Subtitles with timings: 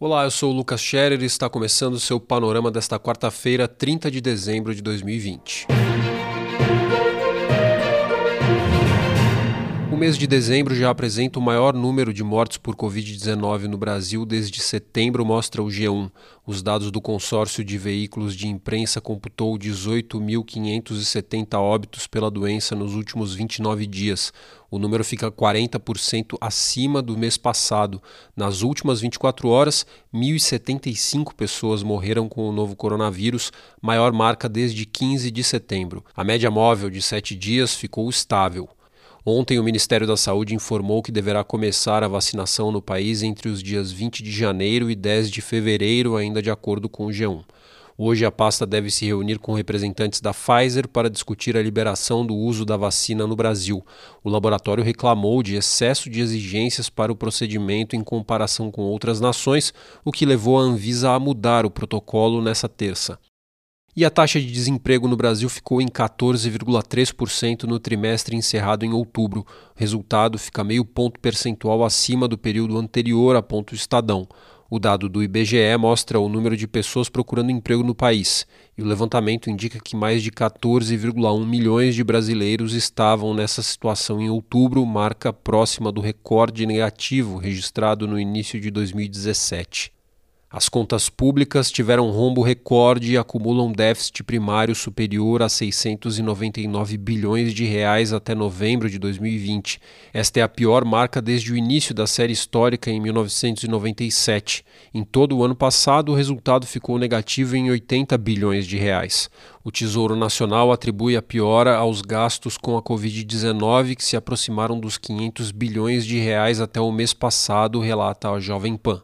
[0.00, 4.08] Olá, eu sou o Lucas Scherer e está começando o seu panorama desta quarta-feira, 30
[4.12, 5.66] de dezembro de 2020.
[9.98, 14.60] Mês de dezembro já apresenta o maior número de mortes por Covid-19 no Brasil desde
[14.60, 16.08] setembro, mostra o G1.
[16.46, 23.34] Os dados do consórcio de veículos de imprensa computou 18.570 óbitos pela doença nos últimos
[23.34, 24.32] 29 dias.
[24.70, 28.00] O número fica 40% acima do mês passado.
[28.36, 33.50] Nas últimas 24 horas, 1.075 pessoas morreram com o novo coronavírus,
[33.82, 36.04] maior marca desde 15 de setembro.
[36.14, 38.68] A média móvel de sete dias ficou estável.
[39.30, 43.62] Ontem, o Ministério da Saúde informou que deverá começar a vacinação no país entre os
[43.62, 47.44] dias 20 de janeiro e 10 de fevereiro, ainda de acordo com o G1.
[47.98, 52.34] Hoje, a pasta deve se reunir com representantes da Pfizer para discutir a liberação do
[52.34, 53.84] uso da vacina no Brasil.
[54.24, 59.74] O laboratório reclamou de excesso de exigências para o procedimento em comparação com outras nações,
[60.06, 63.18] o que levou a Anvisa a mudar o protocolo nessa terça.
[63.98, 69.40] E a taxa de desemprego no Brasil ficou em 14,3% no trimestre encerrado em outubro.
[69.40, 69.44] O
[69.74, 74.28] resultado fica meio ponto percentual acima do período anterior a ponto Estadão.
[74.70, 78.86] O dado do IBGE mostra o número de pessoas procurando emprego no país, e o
[78.86, 85.32] levantamento indica que mais de 14,1 milhões de brasileiros estavam nessa situação em outubro, marca
[85.32, 89.97] próxima do recorde negativo registrado no início de 2017.
[90.50, 97.66] As contas públicas tiveram rombo recorde e acumulam déficit primário superior a 699 bilhões de
[97.66, 99.78] reais até novembro de 2020.
[100.10, 104.64] Esta é a pior marca desde o início da série histórica em 1997.
[104.94, 109.28] Em todo o ano passado, o resultado ficou negativo em 80 bilhões de reais.
[109.62, 114.96] O Tesouro Nacional atribui a piora aos gastos com a Covid-19, que se aproximaram dos
[114.96, 119.02] 500 bilhões de reais até o mês passado, relata a Jovem Pan.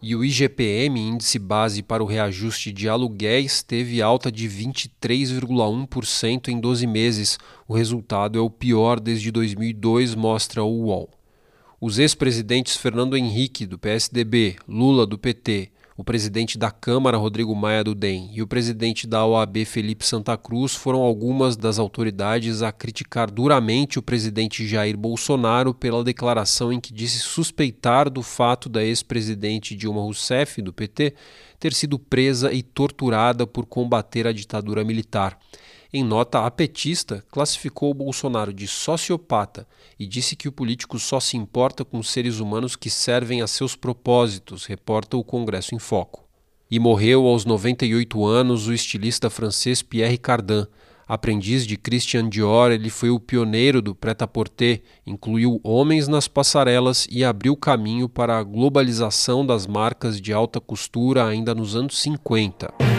[0.00, 6.60] E o IGPM, índice base para o reajuste de aluguéis, teve alta de 23,1% em
[6.60, 7.36] 12 meses.
[7.66, 11.10] O resultado é o pior desde 2002, mostra o UOL.
[11.80, 17.82] Os ex-presidentes Fernando Henrique, do PSDB, Lula, do PT, o presidente da Câmara, Rodrigo Maia
[17.82, 22.70] do DEM, e o presidente da OAB, Felipe Santa Cruz, foram algumas das autoridades a
[22.70, 28.84] criticar duramente o presidente Jair Bolsonaro pela declaração em que disse suspeitar do fato da
[28.84, 31.14] ex-presidente Dilma Rousseff, do PT,
[31.58, 35.36] ter sido presa e torturada por combater a ditadura militar.
[35.90, 39.66] Em nota, a petista classificou Bolsonaro de sociopata
[39.98, 43.74] e disse que o político só se importa com seres humanos que servem a seus
[43.74, 46.28] propósitos, reporta o Congresso em Foco.
[46.70, 50.66] E morreu aos 98 anos o estilista francês Pierre Cardin.
[51.06, 57.24] Aprendiz de Christian Dior, ele foi o pioneiro do prêt-à-porter, incluiu homens nas passarelas e
[57.24, 62.97] abriu caminho para a globalização das marcas de alta costura ainda nos anos 50.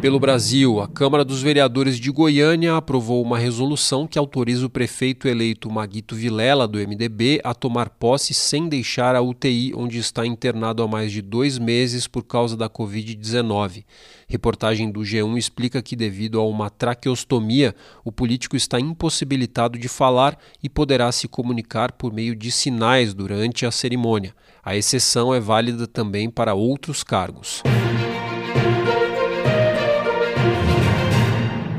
[0.00, 5.26] Pelo Brasil, a Câmara dos Vereadores de Goiânia aprovou uma resolução que autoriza o prefeito
[5.26, 10.84] eleito Maguito Vilela, do MDB, a tomar posse sem deixar a UTI, onde está internado
[10.84, 13.84] há mais de dois meses por causa da Covid-19.
[14.28, 20.38] Reportagem do G1 explica que, devido a uma traqueostomia, o político está impossibilitado de falar
[20.62, 24.32] e poderá se comunicar por meio de sinais durante a cerimônia.
[24.62, 27.64] A exceção é válida também para outros cargos.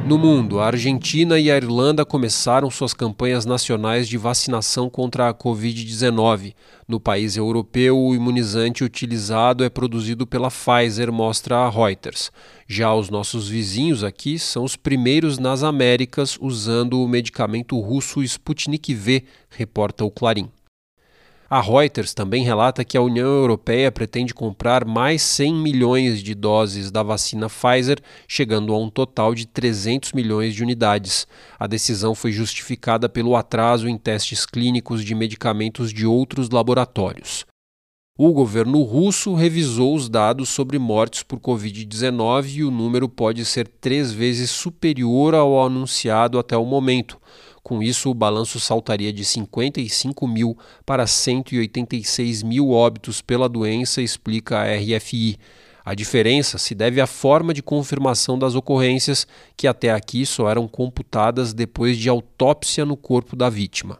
[0.09, 5.33] No mundo, a Argentina e a Irlanda começaram suas campanhas nacionais de vacinação contra a
[5.35, 6.55] Covid-19.
[6.87, 12.31] No país europeu, o imunizante utilizado é produzido pela Pfizer, mostra a Reuters.
[12.67, 18.91] Já os nossos vizinhos aqui são os primeiros nas Américas usando o medicamento russo Sputnik
[18.95, 20.49] V, reporta o Clarim.
[21.49, 26.91] A Reuters também relata que a União Europeia pretende comprar mais 100 milhões de doses
[26.91, 31.25] da vacina Pfizer, chegando a um total de 300 milhões de unidades.
[31.57, 37.47] A decisão foi justificada pelo atraso em testes clínicos de medicamentos de outros laboratórios.
[38.15, 43.67] O governo russo revisou os dados sobre mortes por Covid-19 e o número pode ser
[43.67, 47.17] três vezes superior ao anunciado até o momento.
[47.63, 54.59] Com isso, o balanço saltaria de 55 mil para 186 mil óbitos pela doença, explica
[54.59, 55.37] a RFI.
[55.83, 59.25] A diferença se deve à forma de confirmação das ocorrências,
[59.57, 63.99] que até aqui só eram computadas depois de autópsia no corpo da vítima.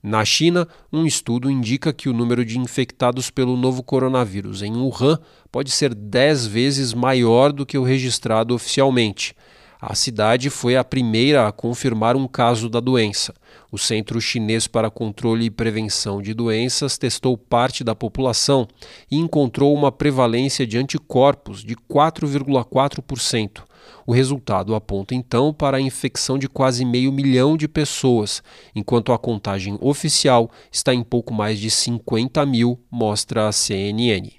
[0.00, 5.18] Na China, um estudo indica que o número de infectados pelo novo coronavírus em Wuhan
[5.50, 9.34] pode ser 10 vezes maior do que o registrado oficialmente.
[9.80, 13.32] A cidade foi a primeira a confirmar um caso da doença.
[13.70, 18.66] O Centro Chinês para Controle e Prevenção de Doenças testou parte da população
[19.08, 23.62] e encontrou uma prevalência de anticorpos de 4,4%.
[24.04, 28.42] O resultado aponta então para a infecção de quase meio milhão de pessoas,
[28.74, 34.37] enquanto a contagem oficial está em pouco mais de 50 mil, mostra a CNN.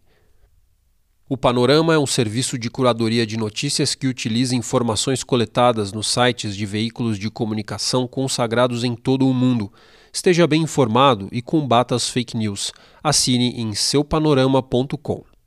[1.31, 6.55] O Panorama é um serviço de curadoria de notícias que utiliza informações coletadas nos sites
[6.55, 9.71] de veículos de comunicação consagrados em todo o mundo.
[10.11, 12.71] Esteja bem informado e combata as fake news.
[13.03, 15.28] Assine em seupanorama.com.